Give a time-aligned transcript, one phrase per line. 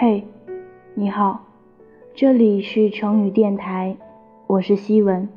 [0.00, 0.24] 嘿，
[0.94, 1.40] 你好，
[2.14, 3.96] 这里是成语电台，
[4.46, 5.28] 我是西文。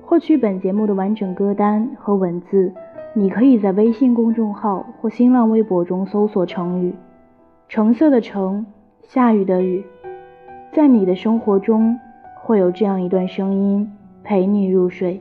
[0.00, 2.72] 获取本节目的完整歌单和文字，
[3.12, 6.94] 你可以在微信公众号或新浪微博中搜索“成语”，
[7.66, 8.66] 橙色的橙，
[9.02, 9.84] 下雨的雨。
[10.72, 11.98] 在你的生活中，
[12.44, 13.92] 会有这样一段声音
[14.22, 15.20] 陪你入睡。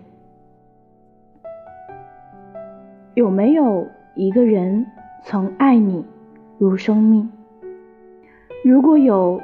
[3.16, 4.86] 有没有一个人
[5.24, 6.06] 曾爱你
[6.60, 7.32] 如生命？
[8.68, 9.40] 如果有，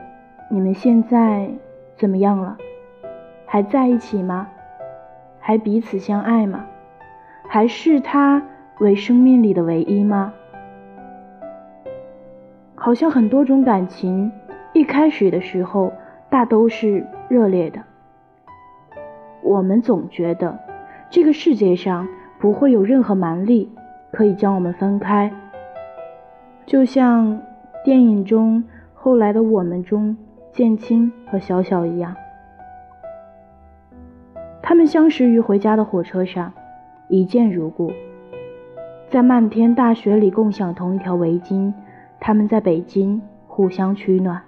[0.50, 1.48] 你们现在
[1.96, 2.58] 怎么样了？
[3.46, 4.48] 还在一起吗？
[5.40, 6.66] 还彼此相爱吗？
[7.48, 8.42] 还视他
[8.80, 10.34] 为生命里的唯一吗？
[12.74, 14.32] 好像很多种感情，
[14.74, 15.94] 一开始的时候
[16.28, 17.80] 大都是热烈的。
[19.44, 20.58] 我们总觉得
[21.12, 22.08] 这个世界上
[22.40, 23.72] 不会有任何蛮力
[24.12, 25.32] 可以将我们分开，
[26.66, 27.40] 就像
[27.86, 28.64] 电影中。
[29.04, 30.16] 后来的我们中，
[30.52, 32.16] 建青和小小一样，
[34.62, 36.54] 他们相识于回家的火车上，
[37.08, 37.92] 一见如故。
[39.10, 41.74] 在漫天大雪里共享同一条围巾，
[42.20, 44.40] 他们在北京互相取暖，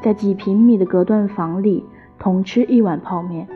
[0.00, 1.84] 在几平米的隔断房里
[2.18, 3.46] 同吃一碗泡面。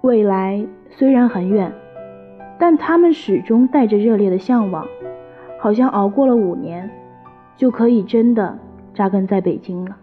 [0.00, 1.70] 未来虽然很远，
[2.58, 4.86] 但他们始终带着热烈的向往，
[5.60, 6.90] 好像熬过了五年。
[7.58, 8.56] 就可以真的
[8.94, 9.96] 扎根在北京了。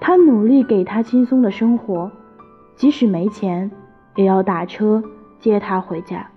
[0.00, 2.12] 他努力给他轻松的生活，
[2.76, 3.68] 即使没钱，
[4.14, 5.02] 也要打车
[5.40, 6.30] 接他回家。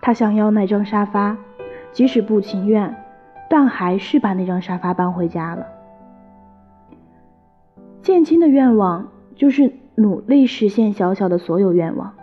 [0.00, 1.36] 他想要那张沙发，
[1.92, 2.96] 即使不情愿，
[3.50, 5.66] 但还是把那张沙发搬回家了。
[8.00, 12.14] 建青的愿望就是努力实现小小的所有愿望。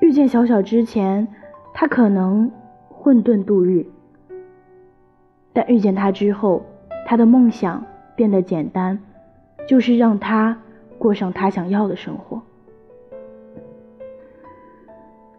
[0.00, 1.28] 遇见小小之前，
[1.72, 2.50] 他可能。
[3.10, 3.86] 混沌度日，
[5.52, 6.62] 但遇见他之后，
[7.04, 7.84] 他的梦想
[8.14, 9.00] 变得简单，
[9.66, 10.56] 就是让他
[10.96, 12.40] 过上他想要的生活。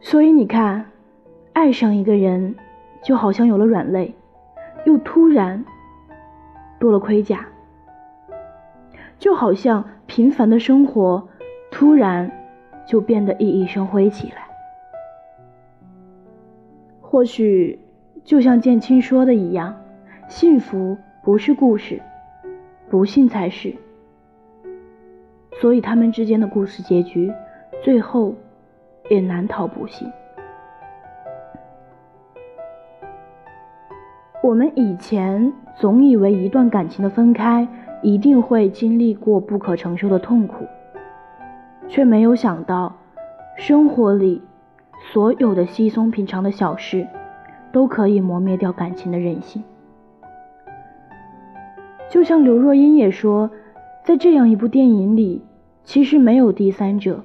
[0.02, 0.88] 所以你看，
[1.54, 2.56] 爱上一个人，
[3.02, 4.14] 就好像有了软肋，
[4.86, 5.64] 又突然
[6.78, 7.46] 多了盔甲，
[9.18, 11.26] 就好像平凡的生活
[11.72, 12.30] 突然
[12.86, 14.51] 就变得熠熠生辉起来。
[17.12, 17.78] 或许
[18.24, 19.76] 就像建青说的一样，
[20.30, 22.02] 幸福不是故事，
[22.90, 23.76] 不幸才是。
[25.60, 27.30] 所以他们之间的故事结局，
[27.84, 28.34] 最后
[29.10, 30.10] 也难逃不幸。
[34.42, 37.68] 我们以前总以为一段感情的分开
[38.02, 40.66] 一定会经历过不可承受的痛苦，
[41.90, 42.96] 却没有想到
[43.58, 44.42] 生活里。
[45.10, 47.08] 所有的稀松平常的小事，
[47.74, 49.64] 都可以磨灭掉感情的韧性。
[52.10, 53.50] 就像刘若英也说，
[54.04, 55.44] 在这样一部电影里，
[55.84, 57.24] 其实没有第三者，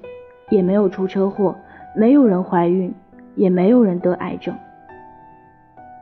[0.48, 1.54] 也没有出车祸，
[1.94, 2.94] 没有人怀孕，
[3.34, 4.54] 也没有人得癌症。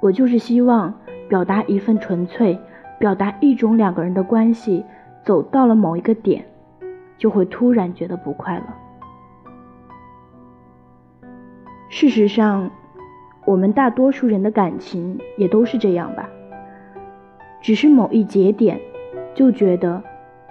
[0.00, 0.94] 我就是希望
[1.28, 2.58] 表达一份纯粹，
[2.98, 4.84] 表达一种两个人的关系
[5.22, 6.44] 走到了某一个点，
[7.16, 8.64] 就会突然觉得不快乐。
[11.97, 12.72] 事实上，
[13.44, 16.28] 我们大多数人的感情也都是这样吧。
[17.62, 18.81] 只是某一节点，
[19.32, 20.03] 就觉得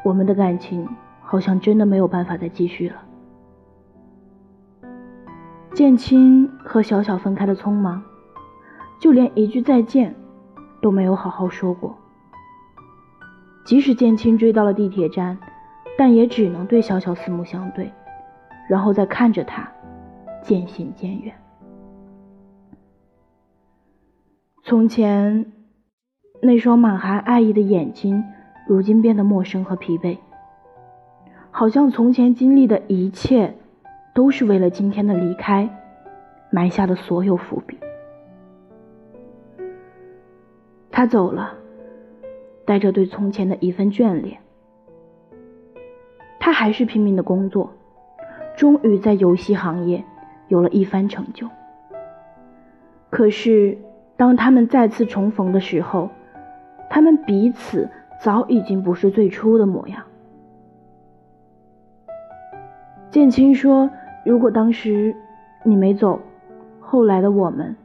[0.06, 0.88] 我们的感情
[1.22, 2.96] 好像真的没有办法再继续了。
[5.74, 8.02] 建青和小小分开的匆忙，
[9.02, 10.16] 就连一句再见
[10.82, 11.94] 都没有好好说过。
[13.66, 15.38] 即使建青追到了地铁站，
[15.98, 17.92] 但也只能对小小四目相对，
[18.70, 19.70] 然后再看着他。
[20.44, 21.34] 渐行渐远。
[24.64, 25.52] 从前
[26.42, 28.24] 那双满含爱意的眼睛，
[28.68, 30.18] 如今变得陌生和疲惫，
[31.52, 33.56] 好像从前经历的一切，
[34.14, 35.70] 都是为了今天的离开
[36.52, 37.78] 埋下的所有伏笔。
[40.92, 41.58] 他走了，
[42.66, 44.40] 带着对从前的一份眷恋。
[46.40, 47.72] 他还是拼命的工作，
[48.56, 50.04] 终于在游戏行业。
[50.54, 51.50] 有了一番成就，
[53.10, 53.76] 可是
[54.16, 56.12] 当他们再次重逢的时候，
[56.92, 57.90] 他们彼此
[58.22, 60.04] 早已经不是最初的模样。
[63.10, 63.90] 建青说
[64.24, 65.16] ：“如果当时
[65.64, 66.20] 你没走，
[66.80, 67.76] 后来的我们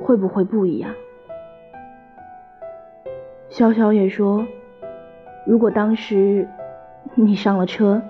[0.00, 0.90] 会不会不一样？”
[3.52, 4.46] 潇潇也说
[5.46, 6.48] ：“如果当时
[7.14, 8.00] 你上了车，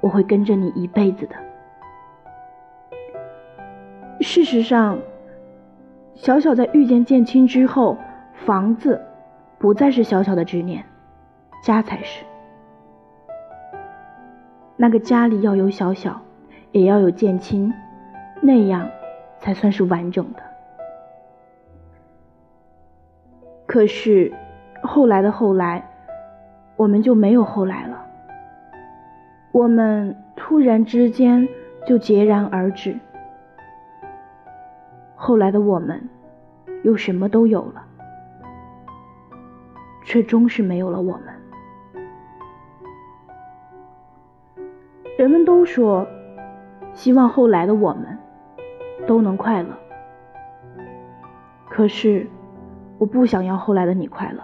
[0.00, 1.34] 我会跟着你一辈子的。”
[4.30, 4.96] 事实上，
[6.14, 7.98] 小小在遇见建青之后，
[8.46, 9.02] 房子
[9.58, 10.84] 不再是小小的执念，
[11.64, 12.24] 家才是。
[14.76, 16.22] 那个家里要有小小，
[16.70, 17.74] 也要有建青，
[18.40, 18.88] 那样
[19.40, 20.42] 才算是完整的。
[23.66, 24.32] 可是
[24.80, 25.84] 后来的后来，
[26.76, 28.06] 我们就没有后来了。
[29.50, 31.48] 我们突然之间
[31.84, 32.96] 就戛然而止。
[35.22, 36.08] 后来的我们，
[36.82, 37.84] 又什么都有了，
[40.02, 41.24] 却终是没有了我们。
[45.18, 46.06] 人们都说，
[46.94, 48.16] 希望后来的我们
[49.06, 49.68] 都能快乐。
[51.68, 52.26] 可是，
[52.96, 54.42] 我不想要后来的你快乐。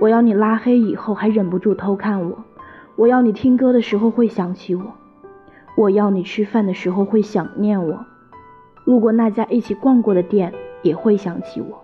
[0.00, 2.44] 我要你拉黑以后还忍不住偷看我，
[2.96, 4.94] 我要你听歌的时候会想起我，
[5.76, 8.04] 我要你吃饭的时候会想念我。
[8.86, 10.52] 路过那家一起逛过的店，
[10.82, 11.82] 也会想起我。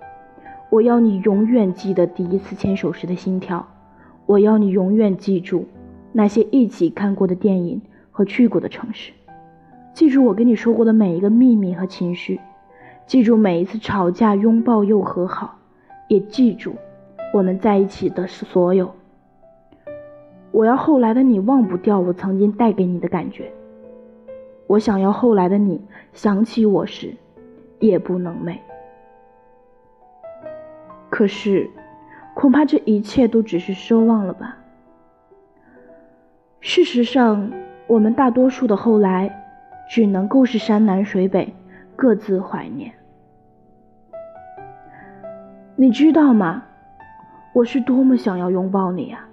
[0.70, 3.66] 我要你永远记得第一次牵手时的心跳。
[4.24, 5.66] 我要你永远记住
[6.12, 7.82] 那些一起看过的电影
[8.12, 9.12] 和去过的城市。
[9.92, 12.40] 记住我跟你说过的每一个秘密和情绪。
[13.04, 15.58] 记住每一次吵架、拥抱又和好。
[16.06, 16.74] 也记住
[17.34, 18.92] 我们在一起的所有。
[20.52, 23.50] 我要后来的你忘不掉我曾经带给你的感觉。
[24.72, 25.78] 我想要后来的你
[26.14, 27.14] 想起我时，
[27.80, 28.56] 夜不能寐。
[31.10, 31.68] 可是，
[32.32, 34.56] 恐怕这一切都只是奢望了吧。
[36.60, 37.52] 事实上，
[37.86, 39.44] 我们大多数的后来，
[39.90, 41.54] 只能够是山南水北，
[41.94, 42.90] 各自怀念。
[45.76, 46.64] 你知道吗？
[47.52, 49.28] 我是多么想要拥抱你呀！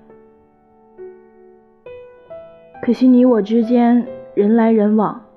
[2.81, 4.05] 可惜你我之间
[4.35, 5.27] 人来人往。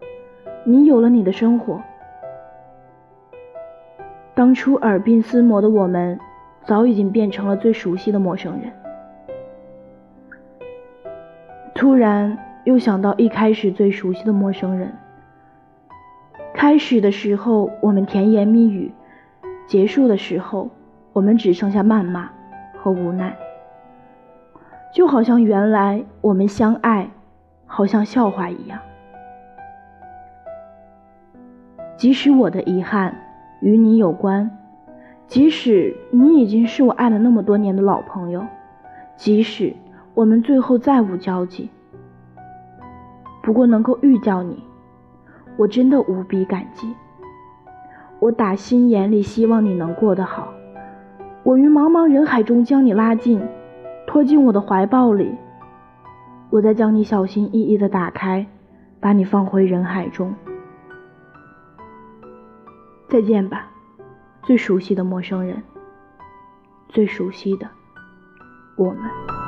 [0.65, 1.83] 你有了你的生活，
[4.33, 6.21] 当初耳鬓厮磨的我们，
[6.65, 8.73] 早已经变成了最熟悉的陌生人。
[11.75, 14.93] 突然又想到一开始最熟悉的陌生人。
[16.55, 18.93] 开始的时候我们甜言蜜语，
[19.67, 20.71] 结束的时候
[21.13, 22.31] 我们只剩下谩骂
[22.79, 23.37] 和无奈。
[24.95, 27.11] 就好像原来我们相爱，
[27.67, 28.79] 好像笑话一样。
[32.03, 33.15] 即使我的遗憾
[33.61, 34.51] 与你有关，
[35.29, 38.45] 即使你已经是我爱了那么多年的老朋友，
[39.15, 39.73] 即使
[40.13, 41.71] 我们最后再无交集，
[43.41, 44.65] 不过能够遇到你，
[45.57, 46.93] 我真的无比感激。
[48.19, 50.53] 我打心眼里希望你能过得好。
[51.45, 53.41] 我于茫茫人海中将你拉近，
[54.09, 55.33] 拖进我的怀抱里。
[56.51, 58.45] 我再将你小心翼翼地打开，
[58.99, 60.35] 把你放回人海中。
[63.13, 63.71] 再见吧，
[64.43, 65.63] 最熟悉的陌生人，
[66.89, 67.69] 最熟悉的
[68.75, 69.42] 我们。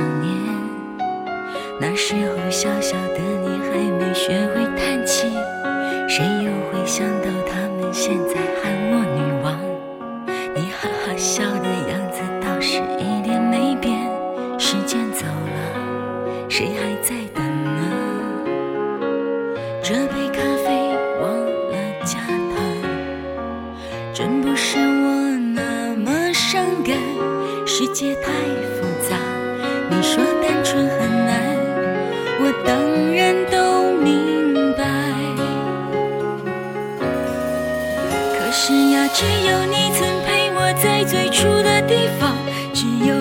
[0.00, 0.32] 想念
[1.78, 5.28] 那时候小小的你还没学会叹气，
[6.08, 9.60] 谁又会想到他们现在喊我女王？
[10.54, 13.98] 你哈哈笑的样子倒是一点没变。
[14.58, 17.80] 时间走了，谁还在等呢？
[19.82, 21.76] 这杯咖啡忘了
[22.06, 22.20] 加
[22.54, 22.56] 糖，
[24.14, 26.96] 真不是我那么伤感。
[27.66, 28.32] 世界太，
[30.00, 31.36] 你说单纯很难。
[32.40, 34.82] 我当然都明白，
[38.32, 42.34] 可是呀，只有你曾陪我在最初的地方，
[42.72, 43.19] 只有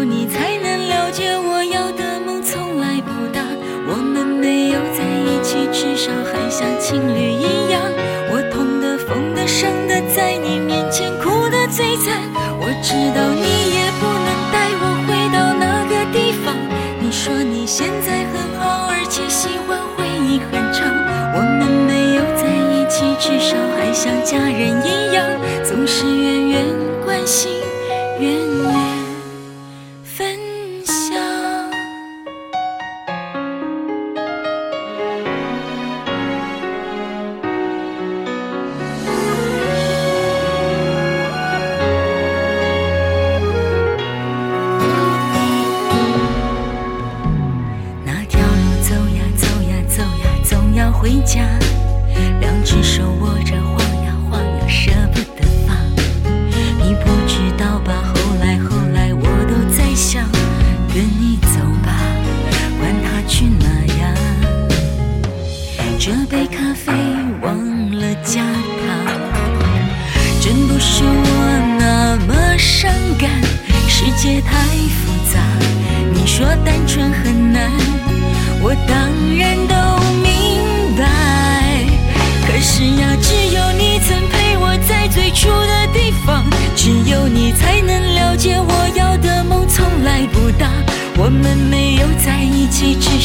[24.29, 24.78] 佳人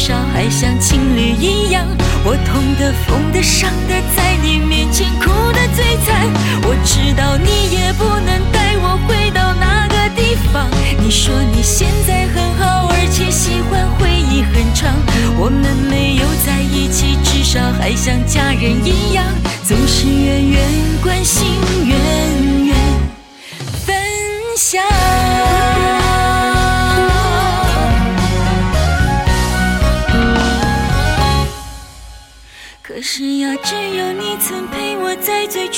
[0.07, 1.89] 少还像情侣一样
[2.27, 4.24] 我痛的疯的伤的在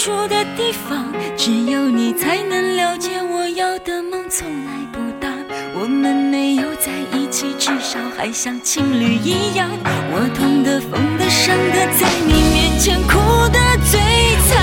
[0.06, 3.20] 住的地方，只有你才能了解。
[3.20, 5.28] 我要的梦从来不大，
[5.74, 9.68] 我们没有在一起，至少还像情侣一样。
[10.12, 13.58] 我痛的、疯的、伤的，在你面前哭的
[13.90, 13.98] 最
[14.46, 14.54] 惨。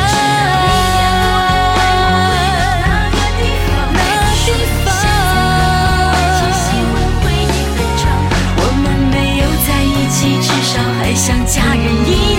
[8.56, 12.33] 我们没有在一起，至少还像家人一样。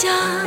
[0.00, 0.39] 家